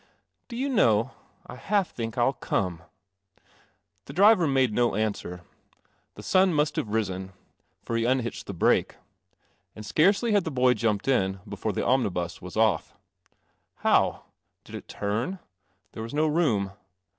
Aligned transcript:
"Do 0.49 0.55
you 0.57 0.67
know, 0.67 1.11
I 1.45 1.57
half 1.57 1.91
think 1.91 2.17
I'll 2.17 2.33
come." 2.33 2.81
The 4.05 4.13
driver 4.13 4.47
made 4.47 4.73
no 4.73 4.95
answer. 4.95 5.41
The 6.15 6.23
sun 6.23 6.55
must 6.55 6.75
have 6.75 6.87
risen, 6.89 7.33
for 7.83 7.95
he 7.95 8.05
unhitched 8.05 8.47
the 8.47 8.53
brake. 8.55 8.95
And 9.75 9.85
scarcely 9.85 10.31
had 10.31 10.43
the 10.43 10.49
boy 10.49 10.73
jumped 10.73 11.07
in 11.07 11.39
before 11.47 11.71
the 11.71 11.85
omnibus 11.85 12.41
was 12.41 12.57
off. 12.57 12.95
How? 13.85 14.23
Did 14.63 14.73
it 14.73 14.87
turn? 14.87 15.37
There 15.91 16.01
was 16.01 16.15
no 16.15 16.25
room. 16.25 16.71